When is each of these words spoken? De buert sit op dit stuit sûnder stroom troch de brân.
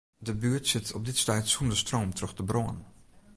De 0.19 0.35
buert 0.35 0.67
sit 0.67 0.93
op 0.93 1.05
dit 1.05 1.17
stuit 1.21 1.47
sûnder 1.53 1.77
stroom 1.83 2.09
troch 2.17 2.35
de 2.37 2.43
brân. 2.49 2.77